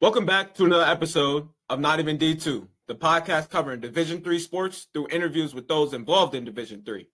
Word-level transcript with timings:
Welcome 0.00 0.24
back 0.24 0.54
to 0.54 0.64
another 0.64 0.90
episode 0.90 1.46
of 1.68 1.78
Not 1.78 2.00
Even 2.00 2.16
D2, 2.16 2.66
the 2.88 2.94
podcast 2.94 3.50
covering 3.50 3.80
Division 3.80 4.22
3 4.22 4.38
sports 4.38 4.88
through 4.94 5.08
interviews 5.10 5.52
with 5.54 5.68
those 5.68 5.92
involved 5.92 6.34
in 6.34 6.42
Division 6.42 6.82
3. 6.82 7.06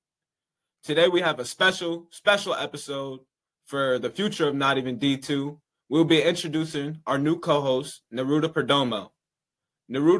Today 0.84 1.08
we 1.08 1.20
have 1.20 1.40
a 1.40 1.44
special, 1.44 2.06
special 2.10 2.54
episode 2.54 3.22
for 3.64 3.98
the 3.98 4.08
future 4.08 4.46
of 4.46 4.54
Not 4.54 4.78
Even 4.78 5.00
D2. 5.00 5.58
We'll 5.88 6.04
be 6.04 6.22
introducing 6.22 7.00
our 7.08 7.18
new 7.18 7.40
co-host, 7.40 8.02
Neruda 8.14 8.52
Perdomo. 8.52 9.10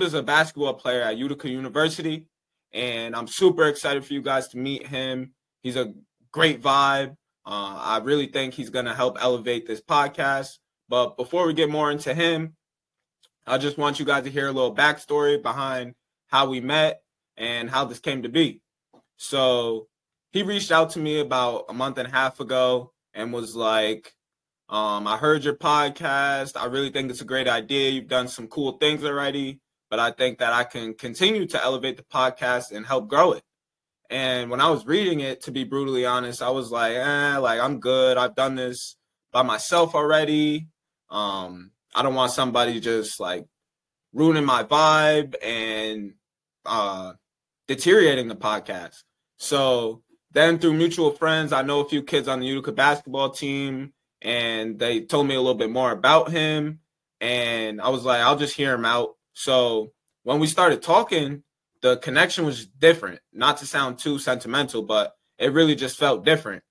Is 0.03 0.14
a 0.14 0.23
basketball 0.25 0.75
player 0.75 1.03
at 1.03 1.17
Utica 1.17 1.48
University, 1.48 2.27
and 2.73 3.14
I'm 3.14 3.29
super 3.29 3.69
excited 3.69 4.05
for 4.05 4.12
you 4.12 4.23
guys 4.23 4.48
to 4.48 4.59
meet 4.59 4.89
him. 4.89 5.35
He's 5.62 5.77
a 5.77 5.95
great 6.33 6.62
vibe. 6.62 7.11
Uh, 7.46 7.79
I 7.79 8.01
really 8.03 8.27
think 8.27 8.55
he's 8.55 8.71
going 8.71 8.87
to 8.87 8.95
help 8.95 9.19
elevate 9.21 9.69
this 9.69 9.80
podcast. 9.80 10.59
But 10.89 11.16
before 11.16 11.46
we 11.46 11.55
get 11.55 11.71
more 11.71 11.91
into 11.91 12.14
him, 12.14 12.57
I 13.46 13.59
just 13.59 13.79
want 13.79 13.99
you 13.99 14.04
guys 14.04 14.25
to 14.25 14.31
hear 14.31 14.49
a 14.49 14.53
little 14.53 14.75
backstory 14.75 15.40
behind 15.43 15.95
how 16.29 16.49
we 16.49 16.61
met 16.61 17.03
and 17.36 17.71
how 17.71 17.85
this 17.85 18.00
came 18.00 18.22
to 18.22 18.29
be. 18.29 18.61
So 19.17 19.89
he 20.32 20.43
reached 20.43 20.72
out 20.72 20.90
to 20.90 20.99
me 20.99 21.21
about 21.21 21.67
a 21.68 21.72
month 21.72 21.99
and 21.99 22.09
a 22.09 22.11
half 22.11 22.40
ago 22.40 22.93
and 23.14 23.32
was 23.32 23.57
like, 23.57 24.12
um, 24.68 25.07
I 25.07 25.17
heard 25.17 25.45
your 25.45 25.54
podcast. 25.54 26.57
I 26.57 26.67
really 26.67 26.90
think 26.90 27.11
it's 27.11 27.21
a 27.21 27.26
great 27.26 27.48
idea. 27.48 27.90
You've 27.90 28.09
done 28.09 28.29
some 28.29 28.48
cool 28.48 28.73
things 28.73 29.04
already, 29.04 29.61
but 29.90 30.00
I 30.00 30.11
think 30.11 30.39
that 30.39 30.53
I 30.53 30.64
can 30.64 30.95
continue 30.95 31.46
to 31.46 31.62
elevate 31.62 31.96
the 31.96 32.03
podcast 32.03 32.73
and 32.73 32.84
help 32.84 33.09
grow 33.09 33.33
it. 33.33 33.42
And 34.11 34.50
when 34.50 34.61
I 34.61 34.70
was 34.70 34.87
reading 34.87 35.20
it, 35.20 35.42
to 35.42 35.53
be 35.53 35.64
brutally 35.64 36.05
honest, 36.05 36.42
I 36.42 36.50
was 36.50 36.70
like, 36.70 36.95
eh, 36.95 37.39
like 37.39 37.61
I'm 37.61 37.81
good. 37.81 38.17
I've 38.17 38.34
done 38.34 38.56
this 38.56 38.97
by 39.33 39.42
myself 39.42 39.95
already. 39.95 40.69
Um, 41.11 41.70
I 41.95 42.03
don't 42.03 42.15
want 42.15 42.33
somebody 42.33 42.81
just 42.81 43.20
like 43.20 43.47
ruining 44.12 44.45
my 44.45 44.65
vibe 44.65 45.34
and 45.42 46.15
uh, 46.65 47.13
deteriorating 47.69 48.29
the 48.29 48.37
podcast. 48.37 49.03
So 49.39 50.03
then 50.33 50.59
through 50.59 50.75
mutual 50.75 51.13
friends, 51.13 51.53
I 51.53 51.63
know 51.63 51.81
a 51.81 51.89
few 51.89 52.03
kids 52.03 52.29
on 52.29 52.41
the 52.41 52.47
Utica 52.47 52.73
basketball 52.73 53.31
team, 53.31 53.93
and 54.21 54.79
they 54.79 55.01
told 55.01 55.27
me 55.27 55.35
a 55.35 55.41
little 55.41 55.55
bit 55.55 55.71
more 55.71 55.93
about 55.93 56.31
him. 56.31 56.81
And 57.20 57.81
I 57.81 57.89
was 57.89 58.05
like, 58.05 58.20
I'll 58.20 58.37
just 58.37 58.57
hear 58.57 58.75
him 58.75 58.85
out. 58.85 59.15
So 59.33 59.93
when 60.25 60.41
we 60.41 60.47
started 60.47 60.83
talking, 60.83 61.43
the 61.83 61.97
connection 61.98 62.45
was 62.45 62.67
different. 62.67 63.20
Not 63.33 63.59
to 63.59 63.67
sound 63.67 63.98
too 63.98 64.19
sentimental, 64.19 64.83
but 64.83 65.15
it 65.39 65.53
really 65.53 65.75
just 65.75 65.97
felt 65.97 66.25
different. 66.25 66.63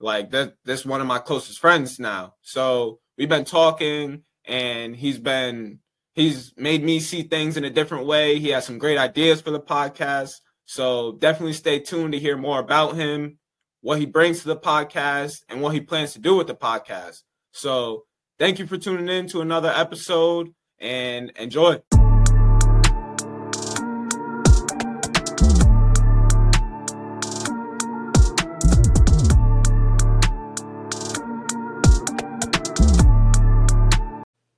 Like 0.00 0.30
that, 0.32 0.54
this 0.64 0.84
one 0.84 1.00
of 1.00 1.06
my 1.06 1.18
closest 1.18 1.60
friends 1.60 1.98
now. 1.98 2.34
So 2.42 2.98
we've 3.16 3.28
been 3.28 3.44
talking 3.44 4.22
and 4.44 4.94
he's 4.96 5.18
been 5.18 5.80
he's 6.14 6.52
made 6.56 6.82
me 6.82 7.00
see 7.00 7.22
things 7.22 7.56
in 7.56 7.64
a 7.64 7.70
different 7.70 8.06
way. 8.06 8.38
He 8.38 8.50
has 8.50 8.64
some 8.64 8.78
great 8.78 8.98
ideas 8.98 9.40
for 9.40 9.50
the 9.50 9.60
podcast. 9.60 10.32
So 10.66 11.12
definitely 11.18 11.52
stay 11.52 11.80
tuned 11.80 12.12
to 12.12 12.18
hear 12.18 12.36
more 12.36 12.58
about 12.58 12.96
him, 12.96 13.38
what 13.82 13.98
he 13.98 14.06
brings 14.06 14.40
to 14.42 14.48
the 14.48 14.56
podcast, 14.56 15.42
and 15.48 15.60
what 15.60 15.74
he 15.74 15.80
plans 15.80 16.14
to 16.14 16.20
do 16.20 16.36
with 16.36 16.46
the 16.46 16.54
podcast. 16.54 17.22
So 17.52 18.04
thank 18.38 18.58
you 18.58 18.66
for 18.66 18.78
tuning 18.78 19.08
in 19.08 19.28
to 19.28 19.40
another 19.40 19.72
episode 19.74 20.54
and 20.78 21.30
enjoy. 21.36 21.80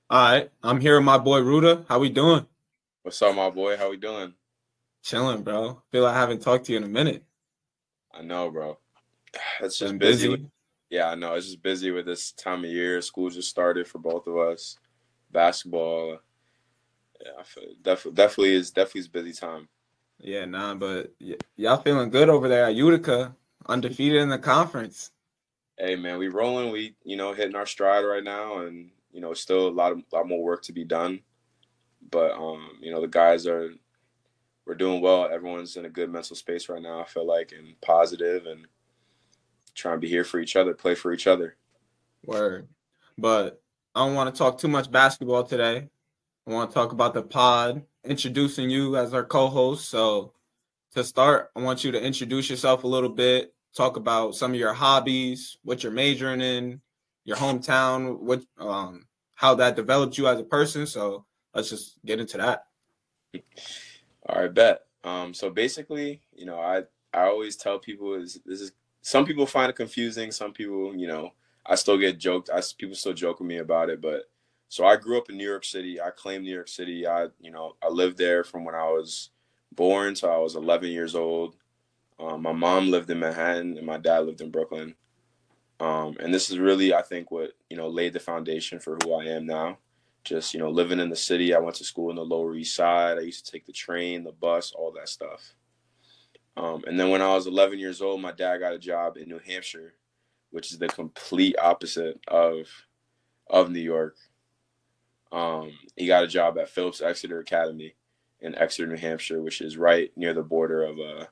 All 0.08 0.20
right, 0.22 0.50
I'm 0.62 0.80
here 0.80 0.96
with 0.96 1.04
my 1.04 1.18
boy 1.18 1.40
Ruda. 1.40 1.84
How 1.88 1.98
we 1.98 2.10
doing? 2.10 2.46
What's 3.02 3.20
up, 3.22 3.34
my 3.34 3.50
boy? 3.50 3.76
How 3.76 3.90
we 3.90 3.96
doing? 3.96 4.34
Chilling, 5.02 5.42
bro. 5.42 5.82
Feel 5.90 6.02
like 6.04 6.14
I 6.14 6.18
haven't 6.20 6.42
talked 6.42 6.66
to 6.66 6.72
you 6.72 6.78
in 6.78 6.84
a 6.84 6.88
minute. 6.88 7.24
I 8.12 8.22
know, 8.22 8.50
bro. 8.50 8.78
It's 9.60 9.78
just 9.78 9.98
busy. 9.98 10.28
busy. 10.28 10.50
Yeah, 10.90 11.08
I 11.08 11.14
know. 11.14 11.34
It's 11.34 11.46
just 11.46 11.62
busy 11.62 11.90
with 11.90 12.06
this 12.06 12.32
time 12.32 12.64
of 12.64 12.70
year. 12.70 13.00
School 13.02 13.30
just 13.30 13.48
started 13.50 13.88
for 13.88 13.98
both 13.98 14.26
of 14.26 14.36
us. 14.36 14.78
Basketball. 15.32 16.18
Yeah, 17.24 17.32
I 17.38 17.42
feel 17.42 17.64
definitely 17.82 18.14
definitely 18.14 18.54
is 18.54 18.70
definitely 18.70 19.00
is 19.00 19.08
busy 19.08 19.32
time. 19.32 19.68
Yeah, 20.18 20.44
nah, 20.44 20.74
but 20.74 21.12
y- 21.20 21.36
y'all 21.56 21.78
feeling 21.82 22.10
good 22.10 22.28
over 22.28 22.48
there 22.48 22.64
at 22.66 22.74
Utica, 22.74 23.34
undefeated 23.66 24.20
in 24.20 24.28
the 24.28 24.38
conference. 24.38 25.10
Hey 25.78 25.96
man, 25.96 26.18
we 26.18 26.28
rolling. 26.28 26.70
We 26.70 26.96
you 27.04 27.16
know 27.16 27.32
hitting 27.32 27.56
our 27.56 27.66
stride 27.66 28.04
right 28.04 28.24
now, 28.24 28.58
and 28.58 28.90
you 29.16 29.22
know, 29.22 29.32
still 29.32 29.66
a 29.66 29.70
lot 29.70 29.92
of 29.92 30.02
lot 30.12 30.28
more 30.28 30.44
work 30.44 30.62
to 30.64 30.74
be 30.74 30.84
done. 30.84 31.20
But 32.10 32.32
um, 32.32 32.72
you 32.82 32.92
know, 32.92 33.00
the 33.00 33.08
guys 33.08 33.46
are 33.46 33.70
we're 34.66 34.74
doing 34.74 35.00
well. 35.00 35.24
Everyone's 35.32 35.76
in 35.76 35.86
a 35.86 35.90
good 35.90 36.12
mental 36.12 36.36
space 36.36 36.68
right 36.68 36.82
now. 36.82 37.00
I 37.00 37.04
feel 37.04 37.26
like 37.26 37.52
and 37.58 37.80
positive 37.80 38.44
and 38.44 38.66
trying 39.74 39.96
to 39.96 40.00
be 40.00 40.08
here 40.08 40.24
for 40.24 40.38
each 40.38 40.54
other, 40.54 40.74
play 40.74 40.94
for 40.94 41.14
each 41.14 41.26
other. 41.26 41.56
Word. 42.26 42.68
But 43.16 43.62
I 43.94 44.04
don't 44.04 44.14
want 44.14 44.34
to 44.34 44.38
talk 44.38 44.58
too 44.58 44.68
much 44.68 44.90
basketball 44.90 45.44
today. 45.44 45.88
I 46.46 46.52
want 46.52 46.70
to 46.70 46.74
talk 46.74 46.92
about 46.92 47.14
the 47.14 47.22
pod, 47.22 47.82
introducing 48.04 48.68
you 48.68 48.96
as 48.96 49.14
our 49.14 49.24
co-host. 49.24 49.88
So 49.88 50.34
to 50.94 51.04
start, 51.04 51.50
I 51.56 51.60
want 51.60 51.84
you 51.84 51.90
to 51.92 52.02
introduce 52.02 52.50
yourself 52.50 52.84
a 52.84 52.88
little 52.88 53.08
bit, 53.08 53.54
talk 53.74 53.96
about 53.96 54.34
some 54.34 54.52
of 54.52 54.58
your 54.58 54.74
hobbies, 54.74 55.56
what 55.62 55.82
you're 55.82 55.92
majoring 55.92 56.42
in, 56.42 56.82
your 57.26 57.36
hometown, 57.36 58.18
what 58.20 58.42
um 58.58 59.04
how 59.34 59.54
that 59.56 59.76
developed 59.76 60.16
you 60.16 60.26
as 60.26 60.40
a 60.40 60.44
person. 60.44 60.86
So 60.86 61.26
let's 61.54 61.68
just 61.68 61.98
get 62.06 62.20
into 62.20 62.38
that. 62.38 62.64
All 64.28 64.40
right, 64.40 64.54
bet. 64.54 64.80
Um, 65.04 65.34
so 65.34 65.50
basically, 65.50 66.22
you 66.34 66.46
know, 66.46 66.58
I 66.58 66.84
I 67.12 67.26
always 67.26 67.56
tell 67.56 67.78
people 67.78 68.14
is 68.14 68.40
this 68.46 68.62
is 68.62 68.72
some 69.02 69.26
people 69.26 69.44
find 69.44 69.68
it 69.68 69.76
confusing. 69.76 70.32
Some 70.32 70.52
people, 70.52 70.96
you 70.96 71.06
know, 71.06 71.32
I 71.66 71.74
still 71.74 71.98
get 71.98 72.18
joked. 72.18 72.48
I 72.50 72.62
people 72.78 72.96
still 72.96 73.12
joke 73.12 73.40
with 73.40 73.48
me 73.48 73.58
about 73.58 73.90
it. 73.90 74.00
But 74.00 74.22
so 74.68 74.86
I 74.86 74.96
grew 74.96 75.18
up 75.18 75.28
in 75.28 75.36
New 75.36 75.48
York 75.48 75.64
City. 75.64 76.00
I 76.00 76.10
claim 76.10 76.42
New 76.42 76.54
York 76.54 76.68
City. 76.68 77.06
I 77.06 77.26
you 77.40 77.50
know 77.50 77.76
I 77.82 77.88
lived 77.88 78.18
there 78.18 78.44
from 78.44 78.64
when 78.64 78.74
I 78.74 78.84
was 78.84 79.30
born 79.74 80.14
till 80.14 80.30
I 80.30 80.38
was 80.38 80.54
11 80.54 80.88
years 80.90 81.14
old. 81.14 81.56
Um, 82.18 82.42
my 82.42 82.52
mom 82.52 82.90
lived 82.90 83.10
in 83.10 83.18
Manhattan 83.18 83.76
and 83.76 83.86
my 83.86 83.98
dad 83.98 84.20
lived 84.20 84.40
in 84.40 84.50
Brooklyn. 84.50 84.94
Um, 85.78 86.16
and 86.20 86.32
this 86.32 86.50
is 86.50 86.58
really, 86.58 86.94
I 86.94 87.02
think, 87.02 87.30
what 87.30 87.52
you 87.68 87.76
know 87.76 87.88
laid 87.88 88.12
the 88.12 88.20
foundation 88.20 88.78
for 88.78 88.96
who 89.02 89.14
I 89.14 89.24
am 89.26 89.46
now. 89.46 89.78
Just 90.24 90.54
you 90.54 90.60
know, 90.60 90.70
living 90.70 90.98
in 90.98 91.10
the 91.10 91.16
city. 91.16 91.54
I 91.54 91.58
went 91.58 91.76
to 91.76 91.84
school 91.84 92.10
in 92.10 92.16
the 92.16 92.24
Lower 92.24 92.54
East 92.56 92.74
Side. 92.74 93.18
I 93.18 93.22
used 93.22 93.44
to 93.46 93.52
take 93.52 93.66
the 93.66 93.72
train, 93.72 94.24
the 94.24 94.32
bus, 94.32 94.72
all 94.72 94.92
that 94.92 95.08
stuff. 95.08 95.54
Um, 96.56 96.82
and 96.86 96.98
then 96.98 97.10
when 97.10 97.20
I 97.20 97.34
was 97.34 97.46
11 97.46 97.78
years 97.78 98.00
old, 98.00 98.22
my 98.22 98.32
dad 98.32 98.58
got 98.58 98.72
a 98.72 98.78
job 98.78 99.18
in 99.18 99.28
New 99.28 99.40
Hampshire, 99.46 99.94
which 100.50 100.72
is 100.72 100.78
the 100.78 100.88
complete 100.88 101.56
opposite 101.58 102.18
of 102.28 102.66
of 103.48 103.70
New 103.70 103.80
York. 103.80 104.16
Um, 105.30 105.72
he 105.96 106.06
got 106.06 106.24
a 106.24 106.28
job 106.28 106.58
at 106.58 106.70
Phillips 106.70 107.02
Exeter 107.02 107.40
Academy 107.40 107.94
in 108.40 108.54
Exeter, 108.54 108.86
New 108.86 108.96
Hampshire, 108.96 109.42
which 109.42 109.60
is 109.60 109.76
right 109.76 110.10
near 110.16 110.32
the 110.32 110.42
border 110.42 110.82
of 110.82 110.98
uh, 110.98 111.26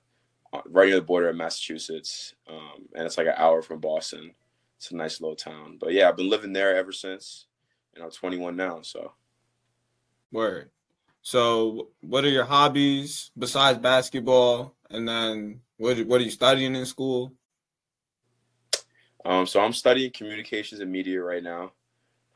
right 0.66 0.88
near 0.88 0.96
the 0.96 1.02
border 1.02 1.28
of 1.28 1.36
Massachusetts, 1.36 2.34
um, 2.48 2.88
and 2.94 3.06
it's 3.06 3.18
like 3.18 3.26
an 3.26 3.34
hour 3.36 3.62
from 3.62 3.80
Boston. 3.80 4.32
It's 4.76 4.90
a 4.90 4.96
nice 4.96 5.20
little 5.20 5.36
town. 5.36 5.78
But 5.80 5.92
yeah, 5.92 6.08
I've 6.08 6.16
been 6.16 6.30
living 6.30 6.52
there 6.52 6.76
ever 6.76 6.92
since, 6.92 7.46
and 7.94 8.04
I'm 8.04 8.10
21 8.10 8.56
now. 8.56 8.80
So, 8.82 9.12
word. 10.32 10.70
So, 11.22 11.88
what 12.00 12.24
are 12.24 12.28
your 12.28 12.44
hobbies 12.44 13.30
besides 13.38 13.78
basketball? 13.78 14.74
And 14.90 15.08
then, 15.08 15.60
what 15.78 15.98
what 16.06 16.20
are 16.20 16.24
you 16.24 16.30
studying 16.30 16.76
in 16.76 16.86
school? 16.86 17.32
Um, 19.24 19.46
so 19.46 19.60
I'm 19.60 19.72
studying 19.72 20.10
communications 20.10 20.80
and 20.80 20.92
media 20.92 21.22
right 21.22 21.42
now. 21.42 21.72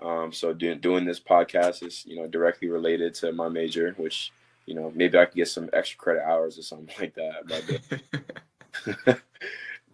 Um, 0.01 0.33
so 0.33 0.53
doing 0.53 0.81
doing 0.81 1.05
this 1.05 1.21
podcast 1.21 1.85
is 1.85 2.05
you 2.07 2.17
know 2.17 2.27
directly 2.27 2.69
related 2.69 3.15
to 3.15 3.33
my 3.33 3.49
major, 3.49 3.95
which 3.97 4.33
you 4.69 4.75
know, 4.75 4.93
maybe 4.95 5.19
I 5.19 5.25
could 5.25 5.37
get 5.37 5.49
some 5.49 5.71
extra 5.73 5.99
credit 5.99 6.23
hours 6.23 6.59
or 6.59 6.63
something 6.63 6.95
like 7.01 7.15
that. 7.15 9.21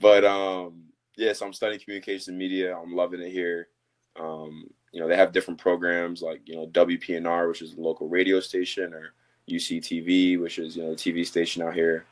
But, 0.00 0.24
um, 0.24 0.84
yeah, 1.16 1.32
so 1.32 1.46
I'm 1.46 1.52
studying 1.52 1.80
communication 1.80 2.32
and 2.32 2.38
media. 2.38 2.76
I'm 2.76 2.94
loving 2.94 3.20
it 3.20 3.30
here. 3.30 3.68
Um, 4.16 4.68
you 4.92 5.00
know, 5.00 5.08
they 5.08 5.16
have 5.16 5.32
different 5.32 5.60
programs 5.60 6.22
like 6.22 6.42
you 6.46 6.56
know 6.56 6.66
WPNR, 6.68 7.48
which 7.48 7.62
is 7.62 7.74
a 7.74 7.80
local 7.80 8.08
radio 8.08 8.40
station, 8.40 8.92
or 8.92 9.12
UCTV, 9.48 10.40
which 10.40 10.58
is 10.58 10.76
you 10.76 10.82
know 10.82 10.90
the 10.90 10.96
TV 10.96 11.26
station 11.26 11.62
out 11.62 11.74
here. 11.74 12.04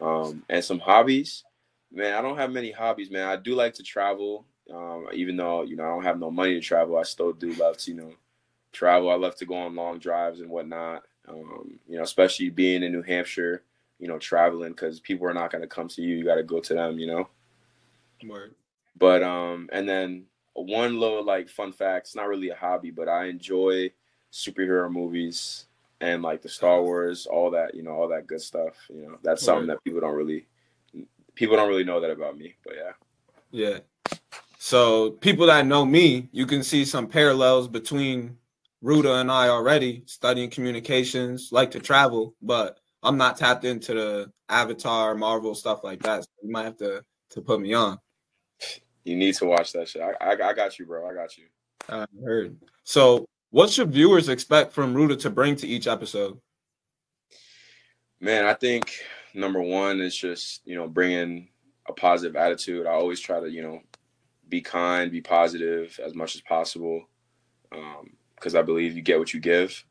Um, 0.00 0.42
and 0.48 0.64
some 0.64 0.78
hobbies. 0.78 1.44
Man, 1.90 2.14
I 2.14 2.22
don't 2.22 2.38
have 2.38 2.50
many 2.50 2.70
hobbies, 2.70 3.10
man. 3.10 3.28
I 3.28 3.36
do 3.36 3.54
like 3.54 3.74
to 3.74 3.82
travel. 3.82 4.46
Um, 4.72 5.08
even 5.12 5.36
though 5.36 5.62
you 5.62 5.76
know 5.76 5.84
I 5.84 5.88
don't 5.88 6.04
have 6.04 6.18
no 6.18 6.30
money 6.30 6.54
to 6.54 6.60
travel, 6.60 6.96
I 6.96 7.02
still 7.02 7.32
do 7.32 7.52
love 7.54 7.76
to 7.78 7.90
you 7.90 7.96
know 7.96 8.12
travel. 8.72 9.10
I 9.10 9.14
love 9.14 9.36
to 9.36 9.46
go 9.46 9.54
on 9.54 9.74
long 9.74 9.98
drives 9.98 10.40
and 10.40 10.50
whatnot. 10.50 11.02
Um, 11.28 11.78
you 11.88 11.96
know, 11.96 12.02
especially 12.02 12.50
being 12.50 12.82
in 12.82 12.92
New 12.92 13.02
Hampshire, 13.02 13.62
you 13.98 14.08
know, 14.08 14.18
traveling 14.18 14.72
because 14.72 15.00
people 15.00 15.26
are 15.26 15.34
not 15.34 15.52
going 15.52 15.62
to 15.62 15.68
come 15.68 15.88
to 15.88 16.02
you. 16.02 16.16
You 16.16 16.24
got 16.24 16.34
to 16.34 16.42
go 16.42 16.60
to 16.60 16.74
them, 16.74 16.98
you 16.98 17.06
know. 17.06 17.28
Word. 18.26 18.54
But 18.96 19.22
um, 19.22 19.68
and 19.72 19.88
then 19.88 20.24
one 20.54 20.98
little 20.98 21.24
like 21.24 21.48
fun 21.48 21.72
fact. 21.72 22.08
It's 22.08 22.16
not 22.16 22.28
really 22.28 22.50
a 22.50 22.54
hobby, 22.54 22.90
but 22.90 23.08
I 23.08 23.26
enjoy 23.26 23.92
superhero 24.32 24.90
movies 24.90 25.66
and 26.00 26.22
like 26.22 26.42
the 26.42 26.48
Star 26.48 26.82
Wars, 26.82 27.26
all 27.26 27.50
that, 27.52 27.74
you 27.74 27.82
know, 27.82 27.92
all 27.92 28.08
that 28.08 28.26
good 28.26 28.40
stuff. 28.40 28.74
You 28.88 29.02
know, 29.02 29.18
that's 29.22 29.42
something 29.42 29.68
that 29.68 29.82
people 29.84 30.00
don't 30.00 30.16
really 30.16 30.46
people 31.34 31.56
don't 31.56 31.68
really 31.68 31.84
know 31.84 32.00
that 32.00 32.10
about 32.10 32.36
me. 32.36 32.54
But 32.64 32.74
yeah. 32.76 32.92
Yeah. 33.50 33.78
So 34.58 35.12
people 35.12 35.46
that 35.46 35.66
know 35.66 35.84
me, 35.84 36.28
you 36.32 36.46
can 36.46 36.62
see 36.62 36.84
some 36.84 37.06
parallels 37.06 37.68
between 37.68 38.38
Ruda 38.82 39.20
and 39.20 39.30
I 39.30 39.48
already 39.48 40.02
studying 40.06 40.50
communications, 40.50 41.50
like 41.52 41.70
to 41.72 41.80
travel, 41.80 42.34
but 42.42 42.78
I'm 43.02 43.16
not 43.16 43.36
tapped 43.36 43.64
into 43.64 43.94
the 43.94 44.32
Avatar, 44.48 45.14
Marvel 45.14 45.54
stuff 45.54 45.84
like 45.84 46.02
that. 46.02 46.24
So 46.24 46.30
you 46.42 46.50
might 46.50 46.64
have 46.64 46.76
to 46.78 47.04
to 47.30 47.40
put 47.40 47.60
me 47.60 47.74
on. 47.74 47.98
You 49.04 49.16
need 49.16 49.34
to 49.36 49.46
watch 49.46 49.72
that 49.72 49.88
shit. 49.88 50.02
I, 50.02 50.12
I, 50.20 50.32
I 50.32 50.52
got 50.52 50.78
you, 50.78 50.86
bro. 50.86 51.08
I 51.08 51.14
got 51.14 51.36
you. 51.36 51.44
I 51.88 52.06
heard. 52.24 52.56
So, 52.84 53.26
what 53.50 53.70
should 53.70 53.92
viewers 53.92 54.28
expect 54.28 54.72
from 54.72 54.94
Ruda 54.94 55.18
to 55.20 55.30
bring 55.30 55.56
to 55.56 55.66
each 55.66 55.86
episode? 55.86 56.40
Man, 58.20 58.44
I 58.44 58.54
think 58.54 58.92
number 59.34 59.60
one 59.60 60.00
is 60.00 60.16
just 60.16 60.62
you 60.64 60.76
know 60.76 60.88
bringing 60.88 61.48
a 61.88 61.92
positive 61.92 62.36
attitude. 62.36 62.86
I 62.86 62.92
always 62.92 63.20
try 63.20 63.40
to 63.40 63.50
you 63.50 63.62
know 63.62 63.80
be 64.48 64.60
kind, 64.60 65.10
be 65.10 65.20
positive 65.20 65.98
as 66.04 66.14
much 66.14 66.34
as 66.34 66.42
possible, 66.42 67.08
um, 67.72 68.10
because 68.42 68.56
I 68.56 68.62
believe 68.62 68.96
you 68.96 69.02
get 69.02 69.20
what 69.20 69.32
you 69.32 69.38
give. 69.38 69.84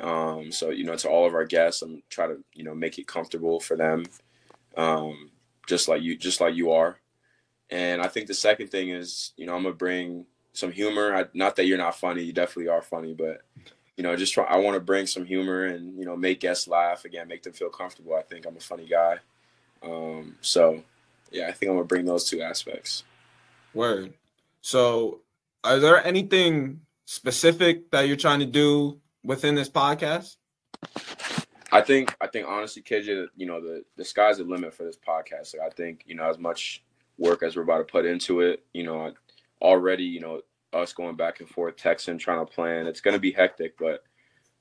Um, 0.00 0.50
so 0.50 0.70
you 0.70 0.84
know, 0.84 0.96
to 0.96 1.08
all 1.08 1.26
of 1.26 1.34
our 1.34 1.44
guests, 1.44 1.80
I'm 1.80 2.02
trying 2.10 2.30
to 2.30 2.44
you 2.52 2.64
know 2.64 2.74
make 2.74 2.98
it 2.98 3.06
comfortable 3.06 3.60
for 3.60 3.76
them, 3.76 4.04
um, 4.76 5.30
just 5.68 5.88
like 5.88 6.02
you, 6.02 6.16
just 6.18 6.40
like 6.40 6.56
you 6.56 6.72
are. 6.72 6.98
And 7.70 8.02
I 8.02 8.08
think 8.08 8.26
the 8.26 8.34
second 8.34 8.68
thing 8.68 8.90
is, 8.90 9.32
you 9.36 9.46
know, 9.46 9.54
I'm 9.54 9.62
gonna 9.62 9.74
bring 9.74 10.26
some 10.52 10.72
humor. 10.72 11.14
I, 11.14 11.26
not 11.34 11.56
that 11.56 11.66
you're 11.66 11.78
not 11.78 11.96
funny, 11.96 12.24
you 12.24 12.32
definitely 12.32 12.68
are 12.68 12.82
funny, 12.82 13.14
but 13.14 13.42
you 13.96 14.02
know, 14.02 14.14
just 14.16 14.34
try. 14.34 14.44
I 14.44 14.56
want 14.56 14.74
to 14.74 14.80
bring 14.80 15.06
some 15.06 15.24
humor 15.24 15.64
and 15.64 15.96
you 15.98 16.04
know 16.04 16.16
make 16.16 16.40
guests 16.40 16.66
laugh 16.66 17.04
again, 17.04 17.28
make 17.28 17.44
them 17.44 17.52
feel 17.52 17.70
comfortable. 17.70 18.14
I 18.14 18.22
think 18.22 18.44
I'm 18.44 18.56
a 18.56 18.60
funny 18.60 18.86
guy, 18.86 19.18
um, 19.82 20.36
so 20.40 20.82
yeah, 21.30 21.46
I 21.46 21.52
think 21.52 21.70
I'm 21.70 21.76
gonna 21.76 21.86
bring 21.86 22.06
those 22.06 22.28
two 22.28 22.42
aspects. 22.42 23.04
Word. 23.72 24.14
So, 24.62 25.20
are 25.62 25.78
there 25.78 26.04
anything 26.04 26.80
specific 27.06 27.90
that 27.90 28.02
you're 28.02 28.16
trying 28.16 28.40
to 28.40 28.46
do 28.46 29.00
within 29.24 29.54
this 29.54 29.70
podcast? 29.70 30.36
I 31.72 31.80
think 31.80 32.14
I 32.20 32.26
think 32.26 32.46
honestly, 32.46 32.82
KJ, 32.82 33.28
you 33.36 33.46
know, 33.46 33.60
the 33.60 33.84
the 33.96 34.04
sky's 34.04 34.38
the 34.38 34.44
limit 34.44 34.74
for 34.74 34.84
this 34.84 34.98
podcast. 34.98 35.56
Like, 35.56 35.66
I 35.66 35.74
think 35.74 36.02
you 36.06 36.14
know 36.14 36.28
as 36.28 36.38
much 36.38 36.84
work 37.18 37.42
as 37.42 37.56
we're 37.56 37.62
about 37.62 37.78
to 37.78 37.84
put 37.84 38.04
into 38.04 38.40
it, 38.40 38.64
you 38.74 38.84
know, 38.84 39.12
already, 39.62 40.04
you 40.04 40.20
know, 40.20 40.42
us 40.72 40.92
going 40.92 41.16
back 41.16 41.40
and 41.40 41.48
forth, 41.48 41.76
texting, 41.76 42.18
trying 42.18 42.44
to 42.44 42.52
plan. 42.52 42.86
It's 42.86 43.00
to 43.14 43.20
be 43.20 43.32
hectic, 43.32 43.78
but 43.78 44.04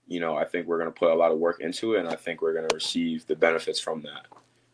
you 0.08 0.20
know, 0.20 0.36
I 0.36 0.46
think 0.46 0.68
we're 0.68 0.78
to 0.92 1.00
put 1.00 1.12
a 1.12 1.16
lot 1.16 1.32
of 1.32 1.40
work 1.40 1.60
into 1.60 1.96
it, 1.96 2.00
and 2.00 2.08
I 2.08 2.16
think 2.16 2.42
we're 2.42 2.54
to 2.68 2.76
receive 2.76 3.26
the 3.26 3.36
benefits 3.36 3.80
from 3.80 4.02
that. 4.04 4.28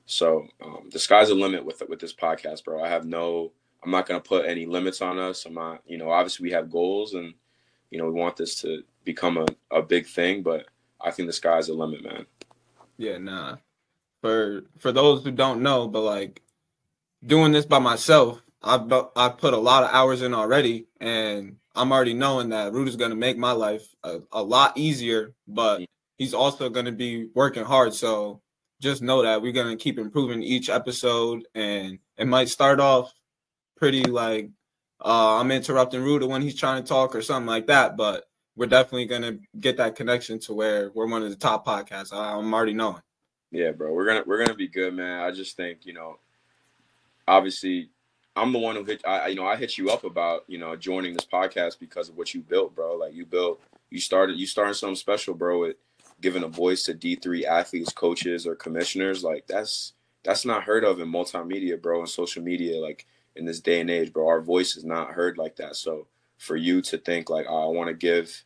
So 0.05 0.47
um, 0.61 0.89
the 0.91 0.99
sky's 0.99 1.29
the 1.29 1.35
limit 1.35 1.65
with 1.65 1.81
with 1.87 1.99
this 1.99 2.13
podcast, 2.13 2.65
bro. 2.65 2.83
I 2.83 2.89
have 2.89 3.05
no, 3.05 3.51
I'm 3.83 3.91
not 3.91 4.07
to 4.21 4.27
put 4.27 4.45
any 4.45 4.65
limits 4.65 5.01
on 5.01 5.17
us. 5.19 5.45
I'm 5.45 5.53
not, 5.53 5.81
you 5.85 5.97
know, 5.97 6.11
obviously 6.11 6.43
we 6.43 6.51
have 6.51 6.71
goals, 6.71 7.13
and 7.13 7.33
you 7.91 7.97
know, 7.97 8.05
we 8.05 8.19
want 8.19 8.37
this 8.37 8.55
to 8.61 8.83
become 9.03 9.37
a, 9.37 9.45
a 9.69 9.81
big 9.81 10.07
thing, 10.07 10.41
but 10.41 10.65
I 10.99 11.11
think 11.11 11.27
the 11.27 11.33
sky's 11.33 11.67
the 11.67 11.73
limit, 11.73 12.03
man. 12.03 12.25
Yeah, 12.97 13.17
nah. 13.17 13.57
For 14.21 14.63
for 14.77 14.91
those 14.91 15.23
who 15.23 15.31
don't 15.31 15.61
know, 15.61 15.87
but 15.87 16.01
like 16.01 16.41
doing 17.25 17.51
this 17.51 17.65
by 17.65 17.79
myself, 17.79 18.41
I've 18.63 18.91
I've 19.15 19.37
put 19.37 19.53
a 19.53 19.57
lot 19.57 19.83
of 19.83 19.89
hours 19.91 20.21
in 20.21 20.33
already, 20.33 20.87
and 20.99 21.57
I'm 21.75 21.91
already 21.91 22.13
knowing 22.13 22.49
that 22.49 22.71
Ruda 22.71 22.87
is 22.87 22.95
going 22.95 23.09
to 23.11 23.17
make 23.17 23.37
my 23.37 23.51
life 23.51 23.87
a, 24.03 24.19
a 24.31 24.43
lot 24.43 24.77
easier. 24.77 25.33
But 25.47 25.81
mm. 25.81 25.85
he's 26.17 26.33
also 26.33 26.69
going 26.69 26.85
to 26.85 26.91
be 26.91 27.29
working 27.33 27.65
hard. 27.65 27.93
So 27.93 28.41
just 28.79 29.01
know 29.01 29.23
that 29.23 29.41
we're 29.41 29.51
going 29.51 29.75
to 29.75 29.83
keep 29.83 29.97
improving 29.97 30.43
each 30.43 30.69
episode, 30.69 31.47
and 31.55 31.99
it 32.17 32.27
might 32.27 32.49
start 32.49 32.79
off 32.79 33.11
pretty 33.75 34.03
like 34.03 34.51
uh, 35.03 35.39
I'm 35.39 35.51
interrupting 35.51 36.01
Ruda 36.01 36.27
when 36.27 36.41
he's 36.41 36.55
trying 36.55 36.81
to 36.81 36.87
talk 36.87 37.15
or 37.15 37.21
something 37.21 37.47
like 37.47 37.67
that. 37.67 37.97
But 37.97 38.25
we're 38.55 38.67
definitely 38.67 39.07
to 39.07 39.39
get 39.59 39.77
that 39.77 39.95
connection 39.95 40.39
to 40.39 40.53
where 40.53 40.91
we're 40.93 41.07
one 41.07 41.23
of 41.23 41.29
the 41.29 41.35
top 41.35 41.65
podcasts. 41.65 42.13
I'm 42.13 42.53
already 42.53 42.73
knowing. 42.73 43.01
Yeah, 43.51 43.71
bro, 43.71 43.93
we're 43.93 44.05
gonna 44.05 44.23
we're 44.25 44.43
gonna 44.43 44.57
be 44.57 44.67
good, 44.67 44.93
man. 44.93 45.21
I 45.21 45.31
just 45.31 45.57
think 45.57 45.85
you 45.85 45.93
know, 45.93 46.19
obviously 47.27 47.89
I'm 48.35 48.53
the 48.53 48.59
one 48.59 48.75
who 48.75 48.85
hit. 48.85 49.01
I 49.05 49.27
you 49.27 49.35
know 49.35 49.45
I 49.45 49.57
hit 49.57 49.77
you 49.77 49.89
up 49.89 50.03
about 50.03 50.45
you 50.47 50.57
know 50.57 50.75
joining 50.75 51.13
this 51.13 51.25
podcast 51.25 51.79
because 51.79 52.07
of 52.07 52.17
what 52.17 52.33
you 52.33 52.41
built, 52.41 52.75
bro. 52.75 52.95
Like 52.95 53.13
you 53.13 53.25
built, 53.25 53.61
you 53.89 53.99
started, 53.99 54.39
you 54.39 54.47
started 54.47 54.75
something 54.75 54.95
special, 54.95 55.33
bro. 55.33 55.59
With 55.59 55.75
giving 56.21 56.43
a 56.43 56.47
voice 56.47 56.83
to 56.83 56.93
D3 56.93 57.43
athletes, 57.45 57.91
coaches, 57.91 58.47
or 58.47 58.55
commissioners. 58.55 59.23
Like 59.23 59.47
that's 59.47 59.93
that's 60.23 60.45
not 60.45 60.63
heard 60.63 60.83
of 60.83 61.01
in 61.01 61.11
multimedia, 61.11 61.81
bro, 61.81 61.99
and 61.99 62.09
social 62.09 62.43
media. 62.43 62.79
Like 62.79 63.05
in 63.35 63.45
this 63.45 63.59
day 63.59 63.79
and 63.79 63.89
age, 63.89 64.11
bro, 64.13 64.27
our 64.27 64.41
voice 64.41 64.75
is 64.75 64.83
not 64.83 65.11
heard 65.11 65.37
like 65.37 65.55
that. 65.57 65.75
So 65.75 66.07
for 66.37 66.55
you 66.55 66.81
to 66.81 66.97
think 66.97 67.29
like 67.29 67.45
oh, 67.49 67.69
I 67.69 67.71
want 67.71 67.87
to 67.89 67.93
give, 67.93 68.43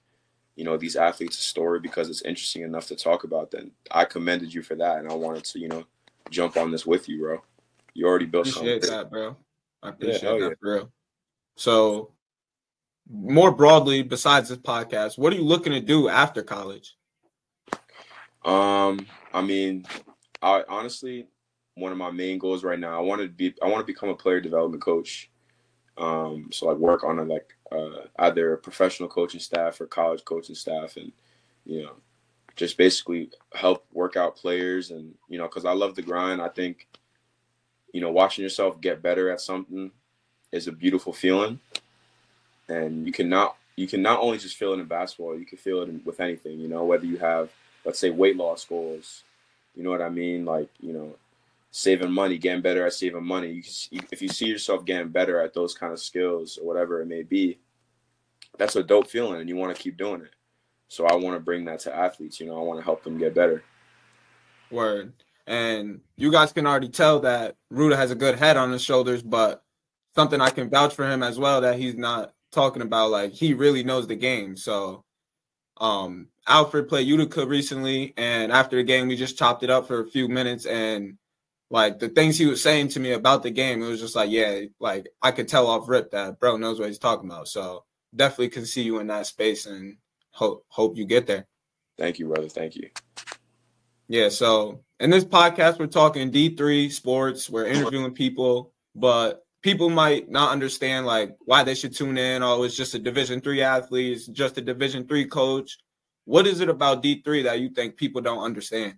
you 0.56 0.64
know, 0.64 0.78
these 0.78 0.96
athletes 0.96 1.40
a 1.40 1.42
story 1.42 1.80
because 1.80 2.10
it's 2.10 2.22
interesting 2.22 2.64
enough 2.64 2.88
to 2.88 2.96
talk 2.96 3.24
about, 3.24 3.52
then 3.52 3.72
I 3.92 4.06
commended 4.06 4.54
you 4.54 4.62
for 4.62 4.76
that, 4.76 5.00
and 5.00 5.10
I 5.10 5.14
wanted 5.14 5.46
to 5.46 5.60
you 5.60 5.68
know 5.68 5.86
jump 6.30 6.58
on 6.58 6.72
this 6.72 6.86
with 6.86 7.08
you, 7.10 7.20
bro. 7.20 7.42
You 7.94 8.08
already 8.08 8.26
built 8.26 8.48
Appreciate 8.48 8.84
something. 8.84 8.98
that, 8.98 9.10
bro. 9.10 9.38
I 9.82 9.90
appreciate 9.90 10.24
yeah, 10.24 10.40
that 10.40 10.40
yeah. 10.40 10.50
for 10.60 10.74
real. 10.74 10.92
So, 11.56 12.12
more 13.10 13.52
broadly, 13.52 14.04
besides 14.04 14.50
this 14.50 14.58
podcast, 14.58 15.18
what 15.18 15.32
are 15.32 15.36
you 15.36 15.44
looking 15.44 15.74
to 15.74 15.80
do 15.80 16.10
after 16.10 16.44
college? 16.44 16.98
Um, 18.44 19.08
I 19.34 19.42
mean, 19.42 19.86
I 20.42 20.64
honestly, 20.68 21.28
one 21.76 21.92
of 21.92 21.98
my 21.98 22.12
main 22.12 22.40
goals 22.40 22.64
right 22.64 22.80
now, 22.80 22.98
I 22.98 23.02
want 23.02 23.22
to 23.22 23.28
be, 23.28 23.54
I 23.62 23.68
want 23.68 23.86
to 23.86 23.92
become 23.92 24.10
a 24.10 24.16
player 24.16 24.42
development 24.42 24.84
coach. 24.84 25.30
Um, 25.98 26.50
so 26.52 26.68
like 26.68 26.78
work 26.78 27.04
on 27.04 27.20
a 27.20 27.24
like 27.24 27.56
uh, 27.72 28.08
either 28.20 28.54
a 28.54 28.58
professional 28.58 29.08
coaching 29.08 29.40
staff 29.40 29.80
or 29.80 29.86
college 29.86 30.26
coaching 30.26 30.56
staff, 30.56 30.98
and 30.98 31.12
you 31.66 31.84
know, 31.84 31.94
just 32.56 32.78
basically 32.78 33.30
help 33.54 33.86
work 33.94 34.18
out 34.18 34.36
players, 34.36 34.92
and 34.92 35.14
you 35.30 35.38
know, 35.38 35.46
because 35.46 35.64
I 35.66 35.72
love 35.72 35.96
the 35.96 36.02
grind. 36.02 36.42
I 36.42 36.50
think 36.50 36.88
you 37.96 38.02
know, 38.02 38.12
watching 38.12 38.44
yourself 38.44 38.82
get 38.82 39.02
better 39.02 39.32
at 39.32 39.40
something 39.40 39.90
is 40.52 40.68
a 40.68 40.72
beautiful 40.74 41.14
feeling. 41.14 41.58
And 42.68 43.06
you 43.06 43.14
cannot 43.14 43.56
you 43.78 43.88
can 43.88 44.02
not 44.02 44.20
only 44.20 44.38
just 44.38 44.58
feel 44.58 44.74
it 44.74 44.80
in 44.80 44.86
basketball, 44.86 45.40
you 45.40 45.46
can 45.46 45.58
feel 45.58 45.82
it 45.82 45.88
in, 45.88 46.02
with 46.04 46.20
anything, 46.20 46.60
you 46.60 46.68
know, 46.68 46.84
whether 46.84 47.06
you 47.06 47.18
have, 47.18 47.50
let's 47.86 47.98
say, 47.98 48.10
weight 48.10 48.36
loss 48.36 48.66
goals, 48.66 49.24
you 49.76 49.84
know 49.84 49.92
what 49.92 50.02
I 50.02 50.10
mean? 50.10 50.44
Like, 50.44 50.70
you 50.82 50.92
know, 50.92 51.16
saving 51.78 52.10
money, 52.10 52.38
getting 52.38 52.62
better 52.62 52.86
at 52.86 52.94
saving 52.94 53.26
money. 53.26 53.62
You, 53.92 54.00
if 54.10 54.22
you 54.22 54.30
see 54.30 54.46
yourself 54.46 54.86
getting 54.86 55.10
better 55.10 55.42
at 55.42 55.54
those 55.54 55.76
kind 55.76 55.92
of 55.92 56.00
skills 56.00 56.58
or 56.58 56.66
whatever 56.66 57.02
it 57.02 57.06
may 57.06 57.22
be, 57.22 57.60
that's 58.58 58.78
a 58.78 58.84
dope 58.84 59.10
feeling 59.10 59.42
and 59.42 59.50
you 59.50 59.58
want 59.58 59.76
to 59.76 59.84
keep 59.84 59.98
doing 59.98 60.22
it. 60.22 60.32
So 60.88 61.06
I 61.06 61.16
want 61.16 61.36
to 61.36 61.42
bring 61.42 61.66
that 61.66 61.82
to 61.82 61.94
athletes, 61.94 62.40
you 62.40 62.46
know, 62.46 62.58
I 62.58 62.64
want 62.64 62.80
to 62.80 62.86
help 62.86 63.04
them 63.04 63.18
get 63.18 63.36
better. 63.36 63.62
Word. 64.72 65.12
And 65.48 66.00
you 66.16 66.32
guys 66.32 66.54
can 66.54 66.66
already 66.66 66.88
tell 66.88 67.20
that 67.20 67.58
Ruda 67.74 67.98
has 67.98 68.10
a 68.10 68.16
good 68.16 68.40
head 68.40 68.56
on 68.56 68.72
his 68.72 68.82
shoulders, 68.82 69.22
but 69.22 69.62
something 70.16 70.40
I 70.40 70.52
can 70.52 70.70
vouch 70.70 70.96
for 70.96 71.06
him 71.06 71.22
as 71.24 71.38
well 71.38 71.60
that 71.60 71.78
he's 71.78 71.96
not 71.96 72.34
talking 72.54 72.84
about 72.84 73.12
like 73.12 73.34
he 73.34 73.54
really 73.54 73.84
knows 73.84 74.08
the 74.08 74.16
game. 74.16 74.56
So 74.56 75.04
um 75.82 76.30
Alfred 76.48 76.88
played 76.88 77.06
Utica 77.06 77.46
recently 77.46 78.14
and 78.16 78.54
after 78.54 78.78
the 78.78 78.84
game 78.84 79.10
we 79.10 79.18
just 79.18 79.38
chopped 79.38 79.62
it 79.62 79.70
up 79.70 79.90
for 79.90 80.00
a 80.00 80.08
few 80.08 80.30
minutes 80.30 80.66
and 80.66 81.18
like 81.70 82.00
the 82.00 82.10
things 82.10 82.38
he 82.38 82.46
was 82.46 82.62
saying 82.62 82.90
to 82.90 83.00
me 83.00 83.12
about 83.12 83.44
the 83.44 83.52
game, 83.52 83.82
it 83.82 83.88
was 83.88 84.00
just 84.00 84.16
like, 84.16 84.30
yeah, 84.30 84.62
like 84.80 85.08
I 85.22 85.32
could 85.32 85.48
tell 85.48 85.68
off 85.68 85.90
rip 85.90 86.12
that 86.12 86.40
bro 86.40 86.58
knows 86.58 86.80
what 86.80 86.90
he's 86.90 87.00
talking 87.00 87.30
about. 87.30 87.48
So 87.48 87.84
definitely 88.16 88.50
can 88.50 88.66
see 88.66 88.84
you 88.84 89.00
in 89.00 89.08
that 89.08 89.28
space 89.28 89.66
and 89.66 89.98
hope 90.32 90.66
hope 90.70 90.98
you 90.98 91.06
get 91.06 91.28
there. 91.28 91.48
Thank 91.98 92.20
you, 92.20 92.28
brother. 92.28 92.50
Thank 92.50 92.76
you. 92.76 92.90
Yeah, 94.08 94.30
so 94.30 94.84
in 95.00 95.10
this 95.10 95.26
podcast, 95.26 95.80
we're 95.80 95.88
talking 95.88 96.32
D3 96.32 96.92
sports, 96.92 97.50
we're 97.50 97.66
interviewing 97.66 98.14
people, 98.14 98.72
but 98.94 99.44
people 99.64 99.90
might 99.90 100.30
not 100.30 100.52
understand 100.52 101.08
like 101.08 101.36
why 101.46 101.64
they 101.64 101.74
should 101.74 101.96
tune 101.96 102.18
in. 102.18 102.44
Oh, 102.44 102.62
it's 102.64 102.76
just 102.76 102.94
a 102.94 103.00
division 103.00 103.42
three 103.42 103.64
athlete, 103.64 104.18
it's 104.18 104.28
just 104.28 104.60
a 104.60 104.62
division 104.62 105.08
three 105.08 105.26
coach. 105.26 105.78
What 106.26 106.46
is 106.48 106.60
it 106.60 106.70
about 106.70 107.04
D3 107.04 107.44
that 107.44 107.60
you 107.60 107.70
think 107.70 107.98
people 107.98 108.22
don't 108.22 108.44
understand? 108.44 108.96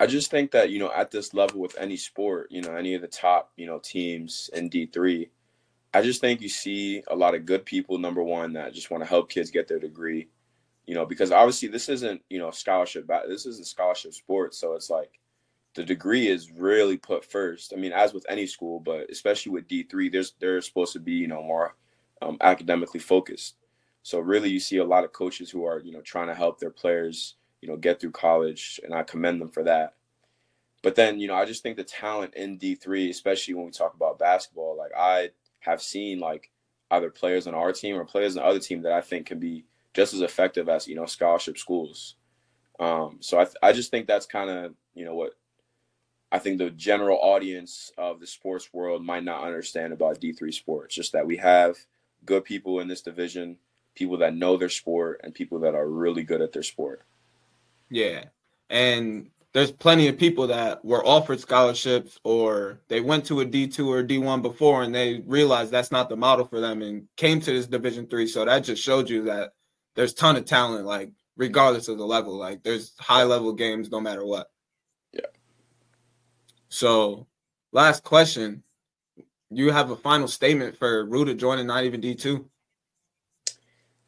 I 0.00 0.06
just 0.06 0.30
think 0.30 0.50
that, 0.50 0.70
you 0.70 0.78
know, 0.78 0.92
at 0.92 1.10
this 1.10 1.34
level 1.34 1.60
with 1.60 1.76
any 1.78 1.96
sport, 1.96 2.48
you 2.50 2.62
know, 2.62 2.74
any 2.74 2.94
of 2.94 3.02
the 3.02 3.08
top, 3.08 3.52
you 3.56 3.66
know, 3.66 3.78
teams 3.78 4.50
in 4.52 4.68
D3, 4.68 5.28
I 5.92 6.02
just 6.02 6.20
think 6.20 6.40
you 6.40 6.48
see 6.48 7.02
a 7.08 7.14
lot 7.14 7.34
of 7.34 7.46
good 7.46 7.64
people, 7.64 7.98
number 7.98 8.22
one, 8.22 8.54
that 8.54 8.74
just 8.74 8.90
want 8.90 9.02
to 9.02 9.08
help 9.08 9.30
kids 9.30 9.50
get 9.50 9.68
their 9.68 9.78
degree 9.78 10.28
you 10.86 10.94
know, 10.94 11.06
because 11.06 11.32
obviously 11.32 11.68
this 11.68 11.88
isn't, 11.88 12.22
you 12.28 12.38
know, 12.38 12.50
scholarship, 12.50 13.10
this 13.26 13.46
isn't 13.46 13.66
scholarship 13.66 14.12
sport. 14.12 14.54
So 14.54 14.74
it's 14.74 14.90
like 14.90 15.18
the 15.74 15.84
degree 15.84 16.28
is 16.28 16.50
really 16.50 16.96
put 16.96 17.24
first. 17.24 17.72
I 17.72 17.76
mean, 17.76 17.92
as 17.92 18.12
with 18.12 18.26
any 18.28 18.46
school, 18.46 18.80
but 18.80 19.10
especially 19.10 19.52
with 19.52 19.68
D3, 19.68 20.12
there's, 20.12 20.34
they're 20.38 20.60
supposed 20.60 20.92
to 20.92 21.00
be, 21.00 21.12
you 21.12 21.28
know, 21.28 21.42
more 21.42 21.74
um, 22.20 22.36
academically 22.40 23.00
focused. 23.00 23.56
So 24.02 24.20
really, 24.20 24.50
you 24.50 24.60
see 24.60 24.76
a 24.76 24.84
lot 24.84 25.04
of 25.04 25.12
coaches 25.12 25.50
who 25.50 25.64
are 25.64 25.80
you 25.80 25.90
know 25.90 26.02
trying 26.02 26.28
to 26.28 26.34
help 26.34 26.60
their 26.60 26.70
players 26.70 27.36
you 27.64 27.70
know 27.70 27.78
get 27.78 27.98
through 27.98 28.10
college, 28.10 28.78
and 28.84 28.92
I 28.92 29.04
commend 29.04 29.40
them 29.40 29.48
for 29.48 29.62
that. 29.62 29.94
But 30.82 30.96
then 30.96 31.18
you 31.18 31.26
know 31.26 31.34
I 31.34 31.46
just 31.46 31.62
think 31.62 31.78
the 31.78 31.84
talent 31.84 32.34
in 32.34 32.58
D 32.58 32.74
three, 32.74 33.08
especially 33.08 33.54
when 33.54 33.64
we 33.64 33.70
talk 33.70 33.94
about 33.94 34.18
basketball, 34.18 34.76
like 34.76 34.92
I 34.94 35.30
have 35.60 35.80
seen 35.80 36.20
like 36.20 36.50
either 36.90 37.08
players 37.08 37.46
on 37.46 37.54
our 37.54 37.72
team 37.72 37.96
or 37.96 38.04
players 38.04 38.36
on 38.36 38.44
other 38.44 38.58
team 38.58 38.82
that 38.82 38.92
I 38.92 39.00
think 39.00 39.24
can 39.24 39.38
be 39.38 39.64
just 39.94 40.12
as 40.12 40.20
effective 40.20 40.68
as 40.68 40.86
you 40.86 40.94
know 40.94 41.06
scholarship 41.06 41.56
schools. 41.56 42.16
Um, 42.78 43.16
so 43.20 43.38
I, 43.38 43.44
th- 43.44 43.56
I 43.62 43.72
just 43.72 43.90
think 43.90 44.06
that's 44.06 44.26
kind 44.26 44.50
of 44.50 44.74
you 44.94 45.06
know 45.06 45.14
what 45.14 45.32
I 46.30 46.38
think 46.40 46.58
the 46.58 46.68
general 46.68 47.18
audience 47.22 47.92
of 47.96 48.20
the 48.20 48.26
sports 48.26 48.68
world 48.74 49.02
might 49.02 49.24
not 49.24 49.42
understand 49.42 49.94
about 49.94 50.20
D3 50.20 50.52
sports. 50.52 50.94
Just 50.94 51.12
that 51.12 51.26
we 51.26 51.38
have 51.38 51.78
good 52.26 52.44
people 52.44 52.78
in 52.80 52.88
this 52.88 53.00
division, 53.00 53.56
people 53.94 54.18
that 54.18 54.34
know 54.34 54.58
their 54.58 54.68
sport, 54.68 55.22
and 55.24 55.34
people 55.34 55.60
that 55.60 55.74
are 55.74 55.88
really 55.88 56.24
good 56.24 56.42
at 56.42 56.52
their 56.52 56.62
sport. 56.62 57.06
Yeah. 57.94 58.24
And 58.70 59.30
there's 59.52 59.70
plenty 59.70 60.08
of 60.08 60.18
people 60.18 60.48
that 60.48 60.84
were 60.84 61.06
offered 61.06 61.38
scholarships 61.38 62.18
or 62.24 62.80
they 62.88 63.00
went 63.00 63.24
to 63.26 63.40
a 63.40 63.46
D2 63.46 63.86
or 63.86 64.02
D1 64.02 64.42
before 64.42 64.82
and 64.82 64.92
they 64.92 65.22
realized 65.26 65.70
that's 65.70 65.92
not 65.92 66.08
the 66.08 66.16
model 66.16 66.44
for 66.44 66.58
them 66.58 66.82
and 66.82 67.06
came 67.16 67.38
to 67.38 67.52
this 67.52 67.68
division 67.68 68.08
3 68.08 68.26
so 68.26 68.44
that 68.44 68.64
just 68.64 68.82
showed 68.82 69.08
you 69.08 69.22
that 69.22 69.52
there's 69.94 70.12
ton 70.12 70.34
of 70.34 70.44
talent 70.44 70.84
like 70.84 71.12
regardless 71.36 71.86
of 71.86 71.98
the 71.98 72.04
level. 72.04 72.36
Like 72.36 72.64
there's 72.64 72.94
high 72.98 73.22
level 73.22 73.52
games 73.52 73.92
no 73.92 74.00
matter 74.00 74.26
what. 74.26 74.50
Yeah. 75.12 75.30
So 76.68 77.28
last 77.70 78.02
question. 78.02 78.64
You 79.50 79.70
have 79.70 79.92
a 79.92 79.96
final 79.96 80.26
statement 80.26 80.76
for 80.76 81.06
Ruda 81.06 81.36
joining 81.36 81.68
not 81.68 81.84
even 81.84 82.00
D2 82.00 82.44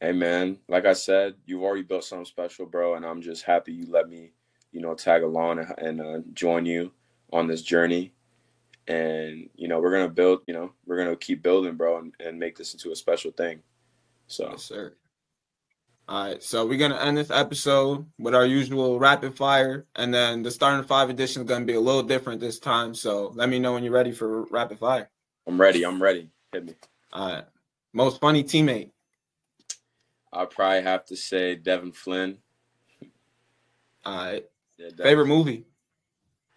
hey 0.01 0.13
man 0.13 0.59
like 0.69 0.85
I 0.85 0.93
said 0.93 1.35
you've 1.47 1.63
already 1.63 1.83
built 1.83 2.05
something 2.05 2.25
special 2.25 2.67
bro 2.67 2.95
and 2.95 3.05
I'm 3.05 3.23
just 3.23 3.45
happy 3.45 3.73
you 3.73 3.87
let 3.89 4.09
me 4.09 4.33
you 4.77 4.83
know, 4.83 4.95
tag 4.95 5.23
along 5.23 5.59
and, 5.59 5.75
and 5.79 6.01
uh, 6.01 6.19
join 6.35 6.67
you 6.67 6.93
on 7.33 7.47
this 7.47 7.63
journey. 7.63 8.13
And 8.87 9.49
you 9.57 9.69
know, 9.69 9.81
we're 9.81 9.91
gonna 9.91 10.09
build. 10.09 10.43
You 10.47 10.55
know, 10.55 10.73
we're 10.85 10.99
gonna 10.99 11.17
keep 11.17 11.43
building, 11.43 11.77
bro, 11.77 11.99
and, 11.99 12.13
and 12.21 12.39
make 12.39 12.57
this 12.57 12.75
into 12.75 12.93
a 12.93 12.97
special 12.97 13.33
thing. 13.33 13.63
So, 14.29 14.51
yes, 14.51 14.63
sir. 14.63 14.93
All 16.09 16.25
right, 16.25 16.43
so 16.43 16.65
we're 16.65 16.79
gonna 16.79 17.01
end 17.01 17.17
this 17.17 17.31
episode 17.31 18.07
with 18.19 18.35
our 18.35 18.47
usual 18.47 19.01
rapid 19.01 19.35
fire, 19.37 19.87
and 19.97 20.15
then 20.15 20.45
the 20.45 20.53
starting 20.53 20.87
five 20.87 21.11
edition 21.11 21.43
is 21.43 21.49
gonna 21.49 21.65
be 21.65 21.75
a 21.75 21.81
little 21.81 22.05
different 22.05 22.41
this 22.41 22.61
time. 22.61 22.95
So 22.95 23.33
let 23.35 23.49
me 23.49 23.59
know 23.59 23.73
when 23.73 23.83
you're 23.83 23.93
ready 23.93 24.13
for 24.13 24.43
rapid 24.51 24.79
fire. 24.79 25.11
I'm 25.49 25.61
ready. 25.61 25.85
I'm 25.85 26.01
ready. 26.01 26.31
Hit 26.53 26.67
me. 26.67 26.75
All 27.13 27.33
right. 27.33 27.45
Most 27.93 28.21
funny 28.21 28.45
teammate. 28.45 28.91
I 30.37 30.45
probably 30.45 30.83
have 30.83 31.05
to 31.07 31.17
say 31.17 31.55
Devin 31.55 31.93
Flynn. 31.93 32.39
All 34.05 34.17
right. 34.17 34.47
Yeah, 34.79 34.91
Favorite 35.03 35.27
movie? 35.27 35.65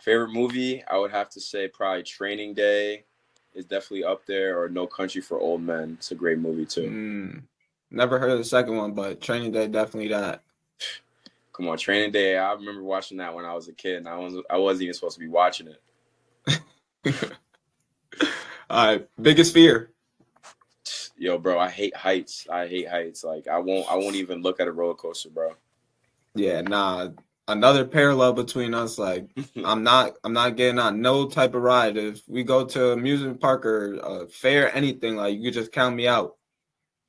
Favorite 0.01 0.31
movie? 0.31 0.83
I 0.89 0.97
would 0.97 1.11
have 1.11 1.29
to 1.31 1.41
say 1.41 1.67
probably 1.67 2.03
Training 2.03 2.53
Day 2.53 3.05
is 3.53 3.65
definitely 3.65 4.03
up 4.03 4.25
there, 4.25 4.61
or 4.61 4.69
No 4.69 4.87
Country 4.87 5.21
for 5.21 5.39
Old 5.39 5.61
Men. 5.61 5.95
It's 5.97 6.11
a 6.11 6.15
great 6.15 6.39
movie 6.39 6.65
too. 6.65 6.89
Mm, 6.89 7.43
never 7.91 8.19
heard 8.19 8.31
of 8.31 8.37
the 8.37 8.43
second 8.43 8.75
one, 8.75 8.93
but 8.93 9.21
Training 9.21 9.51
Day 9.51 9.67
definitely 9.67 10.09
that. 10.09 10.43
Come 11.53 11.67
on, 11.67 11.77
Training 11.77 12.11
Day. 12.11 12.37
I 12.37 12.53
remember 12.53 12.83
watching 12.83 13.17
that 13.17 13.33
when 13.33 13.45
I 13.45 13.53
was 13.53 13.67
a 13.67 13.73
kid, 13.73 13.97
and 13.97 14.07
I 14.07 14.17
was 14.17 14.35
I 14.49 14.57
wasn't 14.57 14.83
even 14.83 14.93
supposed 14.93 15.15
to 15.15 15.19
be 15.19 15.27
watching 15.27 15.67
it. 15.67 16.61
All 18.69 18.87
right, 18.87 19.07
biggest 19.21 19.53
fear. 19.53 19.91
Yo, 21.19 21.37
bro, 21.37 21.59
I 21.59 21.69
hate 21.69 21.95
heights. 21.95 22.47
I 22.49 22.65
hate 22.65 22.89
heights. 22.89 23.23
Like 23.23 23.47
I 23.47 23.59
won't 23.59 23.91
I 23.91 23.95
won't 23.95 24.15
even 24.15 24.41
look 24.41 24.59
at 24.59 24.67
a 24.67 24.71
roller 24.71 24.95
coaster, 24.95 25.29
bro. 25.29 25.53
Yeah, 26.33 26.61
nah 26.61 27.09
another 27.49 27.83
parallel 27.83 28.33
between 28.33 28.73
us. 28.73 28.97
Like 28.97 29.29
I'm 29.65 29.83
not 29.83 30.17
I'm 30.23 30.33
not 30.33 30.55
getting 30.55 30.79
on 30.79 31.01
no 31.01 31.27
type 31.27 31.55
of 31.55 31.61
ride. 31.61 31.97
If 31.97 32.21
we 32.27 32.43
go 32.43 32.65
to 32.65 32.91
amusement 32.91 33.41
park 33.41 33.65
or 33.65 33.95
a 33.95 34.27
fair, 34.27 34.73
anything 34.75 35.17
like 35.17 35.37
you 35.37 35.51
just 35.51 35.71
count 35.71 35.95
me 35.95 36.07
out. 36.07 36.37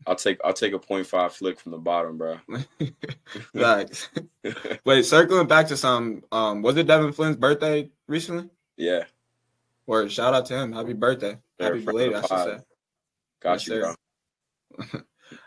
I'll 0.06 0.16
take 0.16 0.40
I'll 0.42 0.54
take 0.54 0.72
a 0.72 0.78
point 0.78 1.06
five 1.06 1.32
flick 1.32 1.60
from 1.60 1.72
the 1.72 1.78
bottom, 1.78 2.16
bro. 2.16 2.38
Thanks. 3.54 4.08
Wait, 4.84 5.04
circling 5.04 5.46
back 5.46 5.68
to 5.68 5.76
some, 5.76 6.22
um, 6.32 6.62
was 6.62 6.76
it 6.78 6.86
Devin 6.86 7.12
Flynn's 7.12 7.36
birthday 7.36 7.90
recently? 8.08 8.48
Yeah. 8.76 9.04
Or 9.86 10.08
shout 10.08 10.32
out 10.32 10.46
to 10.46 10.56
him. 10.56 10.72
Happy 10.72 10.94
birthday. 10.94 11.36
Happy 11.58 11.84
belated, 11.84 12.14
I 12.14 12.20
should 12.20 12.28
say. 12.28 12.58
Got 13.40 13.52
yes, 13.52 13.68
you, 13.68 13.80
bro. 13.80 13.94
All 14.78 15.02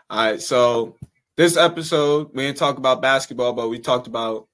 right, 0.09 0.41
so 0.41 0.97
this 1.37 1.57
episode 1.57 2.29
we 2.33 2.43
didn't 2.43 2.57
talk 2.57 2.77
about 2.77 3.01
basketball, 3.01 3.53
but 3.53 3.69
we 3.69 3.79
talked 3.79 4.07
about 4.07 4.47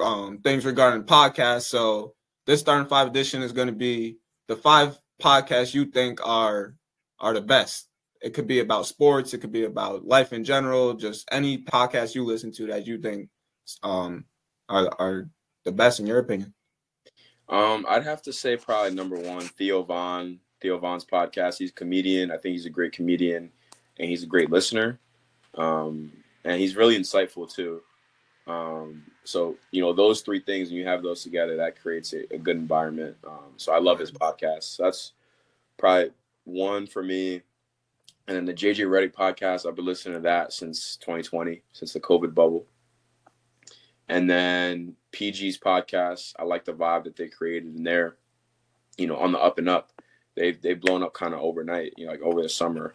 um, 0.00 0.38
things 0.38 0.64
regarding 0.64 1.04
podcasts. 1.04 1.64
So 1.64 2.14
this 2.46 2.60
starting 2.60 2.88
five 2.88 3.06
edition 3.06 3.42
is 3.42 3.52
going 3.52 3.68
to 3.68 3.72
be 3.72 4.18
the 4.48 4.56
five 4.56 4.98
podcasts 5.22 5.74
you 5.74 5.86
think 5.86 6.20
are 6.26 6.74
are 7.20 7.34
the 7.34 7.40
best. 7.40 7.88
It 8.20 8.34
could 8.34 8.46
be 8.46 8.60
about 8.60 8.86
sports. 8.86 9.34
It 9.34 9.38
could 9.38 9.52
be 9.52 9.64
about 9.64 10.06
life 10.06 10.32
in 10.32 10.44
general. 10.44 10.94
Just 10.94 11.28
any 11.30 11.58
podcast 11.58 12.14
you 12.14 12.24
listen 12.24 12.50
to 12.52 12.66
that 12.68 12.86
you 12.86 12.98
think 12.98 13.28
um, 13.82 14.24
are 14.68 14.90
are 14.98 15.28
the 15.64 15.72
best 15.72 16.00
in 16.00 16.06
your 16.06 16.18
opinion. 16.18 16.54
Um, 17.48 17.84
I'd 17.88 18.04
have 18.04 18.22
to 18.22 18.32
say 18.32 18.56
probably 18.56 18.94
number 18.94 19.16
one, 19.16 19.42
Theo 19.42 19.82
Von. 19.82 20.40
Theo 20.60 20.78
Von's 20.78 21.04
podcast. 21.04 21.58
He's 21.58 21.70
a 21.70 21.74
comedian. 21.74 22.30
I 22.30 22.38
think 22.38 22.52
he's 22.52 22.64
a 22.64 22.70
great 22.70 22.92
comedian, 22.92 23.52
and 23.98 24.08
he's 24.08 24.22
a 24.22 24.26
great 24.26 24.50
listener. 24.50 24.98
Um, 25.54 26.12
and 26.44 26.60
he's 26.60 26.76
really 26.76 26.98
insightful 26.98 27.52
too. 27.52 27.82
Um, 28.46 29.04
so 29.24 29.56
you 29.70 29.80
know 29.80 29.92
those 29.92 30.20
three 30.20 30.40
things, 30.40 30.68
and 30.68 30.76
you 30.76 30.86
have 30.86 31.02
those 31.02 31.22
together, 31.22 31.56
that 31.56 31.80
creates 31.80 32.12
a, 32.12 32.34
a 32.34 32.38
good 32.38 32.56
environment. 32.56 33.16
Um, 33.26 33.52
so 33.56 33.72
I 33.72 33.78
love 33.78 33.98
his 33.98 34.10
podcast. 34.10 34.64
So 34.64 34.82
that's 34.84 35.12
probably 35.78 36.10
one 36.44 36.86
for 36.86 37.02
me. 37.02 37.42
And 38.26 38.36
then 38.36 38.44
the 38.44 38.54
JJ 38.54 38.86
Redick 38.86 39.12
podcast, 39.12 39.66
I've 39.66 39.76
been 39.76 39.84
listening 39.84 40.14
to 40.14 40.20
that 40.20 40.52
since 40.52 40.96
2020, 40.96 41.62
since 41.72 41.92
the 41.92 42.00
COVID 42.00 42.34
bubble. 42.34 42.66
And 44.08 44.28
then 44.28 44.96
PG's 45.12 45.58
podcast, 45.58 46.34
I 46.38 46.44
like 46.44 46.64
the 46.64 46.72
vibe 46.72 47.04
that 47.04 47.16
they 47.16 47.28
created 47.28 47.74
in 47.76 47.84
there. 47.84 48.16
You 48.96 49.06
know, 49.06 49.16
on 49.16 49.32
the 49.32 49.38
up 49.38 49.58
and 49.58 49.68
up, 49.68 49.90
they've 50.36 50.60
they've 50.60 50.80
blown 50.80 51.02
up 51.02 51.14
kind 51.14 51.34
of 51.34 51.40
overnight. 51.40 51.94
You 51.96 52.06
know, 52.06 52.12
like 52.12 52.22
over 52.22 52.42
the 52.42 52.48
summer. 52.48 52.94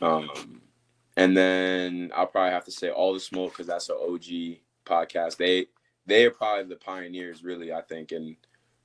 Um, 0.00 0.60
and 1.16 1.36
then 1.36 2.10
I'll 2.14 2.26
probably 2.26 2.52
have 2.52 2.64
to 2.66 2.72
say 2.72 2.90
All 2.90 3.14
the 3.14 3.20
Smoke 3.20 3.52
because 3.52 3.66
that's 3.66 3.88
an 3.88 3.96
OG 4.00 4.58
podcast. 4.84 5.36
They 5.36 5.66
they 6.06 6.24
are 6.24 6.30
probably 6.30 6.64
the 6.64 6.76
pioneers, 6.76 7.42
really. 7.42 7.72
I 7.72 7.82
think 7.82 8.12
in 8.12 8.36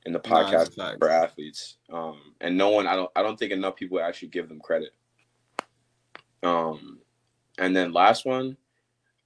in 0.05 0.13
the 0.13 0.19
podcast 0.19 0.75
for 0.99 1.09
athletes. 1.09 1.77
Um, 1.91 2.33
and 2.41 2.57
no 2.57 2.69
one, 2.69 2.87
I 2.87 2.95
don't, 2.95 3.11
I 3.15 3.21
don't 3.21 3.37
think 3.37 3.51
enough 3.51 3.75
people 3.75 3.99
actually 3.99 4.29
give 4.29 4.49
them 4.49 4.59
credit. 4.59 4.93
Um, 6.43 6.99
and 7.59 7.75
then 7.75 7.93
last 7.93 8.25
one, 8.25 8.57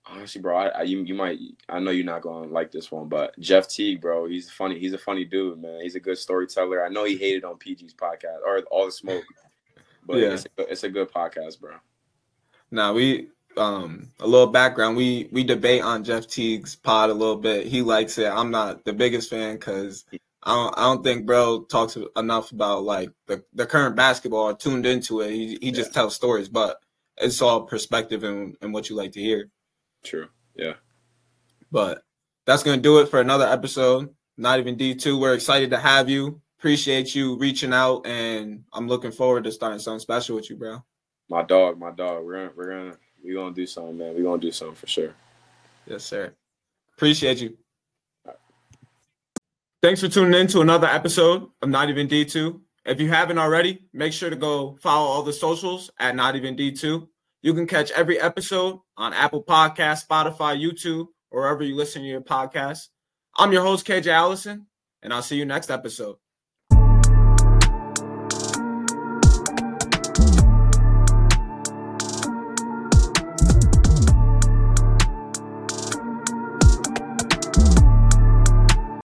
honestly, 0.06 0.42
bro, 0.42 0.58
I, 0.58 0.68
I 0.68 0.82
you, 0.84 1.02
you 1.04 1.14
might, 1.14 1.40
I 1.70 1.80
know 1.80 1.92
you're 1.92 2.06
not 2.06 2.22
going 2.22 2.50
to 2.50 2.54
like 2.54 2.72
this 2.72 2.92
one, 2.92 3.08
but 3.08 3.38
Jeff 3.40 3.70
Teague, 3.70 4.02
bro, 4.02 4.28
he's 4.28 4.52
funny. 4.52 4.78
He's 4.78 4.94
a 4.94 4.98
funny 4.98 5.24
dude, 5.24 5.62
man. 5.62 5.80
He's 5.82 5.96
a 5.96 6.00
good 6.00 6.18
storyteller. 6.18 6.86
I 6.86 6.90
know 6.90 7.06
he 7.06 7.16
hated 7.16 7.46
on 7.46 7.56
PG's 7.56 7.94
podcast 7.94 8.42
or 8.46 8.60
All 8.72 8.86
the 8.86 8.92
Smoke, 8.92 9.24
but 10.06 10.18
yeah. 10.18 10.34
it's, 10.34 10.46
a, 10.58 10.72
it's 10.72 10.84
a 10.84 10.90
good 10.90 11.12
podcast, 11.12 11.60
bro. 11.60 11.76
Now 12.72 12.94
we 12.94 13.30
um 13.58 14.12
a 14.20 14.28
little 14.28 14.48
background. 14.48 14.98
We 14.98 15.30
we 15.32 15.44
debate 15.44 15.82
on 15.82 16.04
Jeff 16.04 16.28
Teague's 16.28 16.76
pod 16.76 17.10
a 17.10 17.14
little 17.14 17.38
bit. 17.38 17.68
He 17.68 17.82
likes 17.82 18.18
it. 18.18 18.28
I'm 18.28 18.52
not 18.52 18.84
the 18.86 18.94
biggest 18.94 19.30
fan 19.30 19.56
because 19.56 20.06
I 20.44 20.54
don't 20.54 20.78
I 20.78 20.82
don't 20.84 21.04
think 21.04 21.26
bro 21.26 21.64
talks 21.64 21.98
enough 22.16 22.52
about 22.52 22.84
like 22.84 23.10
the, 23.28 23.44
the 23.54 23.66
current 23.66 23.96
basketball 23.96 24.56
tuned 24.56 24.86
into 24.86 25.22
it. 25.22 25.32
He 25.32 25.58
he 25.62 25.72
just 25.72 25.92
yeah. 25.92 25.96
tells 25.96 26.16
stories, 26.16 26.50
but 26.50 26.78
it's 27.18 27.42
all 27.42 27.64
perspective 27.64 28.24
and, 28.24 28.56
and 28.62 28.74
what 28.74 28.90
you 28.90 28.96
like 28.96 29.14
to 29.14 29.22
hear. 29.22 29.50
True. 30.04 30.28
Yeah. 30.54 30.74
But 31.72 32.04
that's 32.46 32.64
gonna 32.64 32.82
do 32.82 33.00
it 33.00 33.10
for 33.10 33.22
another 33.22 33.48
episode. 33.48 34.14
Not 34.38 34.60
even 34.60 34.76
D2. 34.76 35.20
We're 35.20 35.34
excited 35.34 35.70
to 35.72 35.78
have 35.78 36.10
you. 36.10 36.42
Appreciate 36.66 37.14
you 37.14 37.38
reaching 37.38 37.74
out 37.74 38.08
and 38.08 38.64
I'm 38.74 38.88
looking 38.88 39.12
forward 39.12 39.44
to 39.44 39.52
starting 39.52 39.78
something 39.78 40.00
special 40.00 40.36
with 40.36 40.50
you, 40.50 40.56
bro. 40.56 40.84
My 41.30 41.44
dog, 41.44 41.78
my 41.78 41.92
dog. 41.92 42.26
We're 42.26 42.38
gonna 42.38 42.52
we're 42.56 42.70
gonna 42.72 42.98
we 43.24 43.36
gonna 43.36 43.54
do 43.54 43.68
something, 43.68 43.96
man. 43.96 44.16
We're 44.16 44.24
gonna 44.24 44.42
do 44.42 44.52
something 44.52 44.76
for 44.76 44.88
sure. 44.88 45.14
Yes, 45.86 46.06
sir. 46.06 46.34
Appreciate 46.96 47.40
you. 47.40 47.56
Thanks 49.84 50.02
for 50.02 50.08
tuning 50.08 50.42
in 50.42 50.48
to 50.48 50.62
another 50.62 50.88
episode 50.88 51.48
of 51.62 51.70
Not 51.70 51.92
Even 51.92 52.08
D2. 52.08 52.60
If 52.84 53.00
you 53.00 53.10
haven't 53.10 53.38
already, 53.38 53.86
make 53.94 54.12
sure 54.12 54.32
to 54.32 54.36
go 54.36 54.76
follow 54.82 55.06
all 55.06 55.22
the 55.22 55.34
socials 55.34 55.92
at 56.00 56.16
Not 56.16 56.36
Even 56.36 56.56
D2. 56.56 57.08
You 57.44 57.54
can 57.54 57.68
catch 57.68 57.92
every 57.92 58.20
episode 58.20 58.80
on 58.98 59.14
Apple 59.14 59.44
Podcast, 59.44 60.08
Spotify, 60.08 60.60
YouTube, 60.60 61.10
or 61.30 61.42
wherever 61.42 61.64
you 61.64 61.76
listen 61.76 62.02
to 62.02 62.08
your 62.08 62.22
podcasts. 62.22 62.88
I'm 63.36 63.52
your 63.52 63.62
host, 63.62 63.86
KJ 63.86 64.08
Allison, 64.08 64.66
and 65.04 65.14
I'll 65.14 65.22
see 65.22 65.38
you 65.38 65.46
next 65.46 65.70
episode. 65.70 66.16